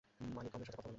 মানিকমের 0.19 0.65
সাথে 0.65 0.77
কথা 0.77 0.81
বলুন। 0.81 0.89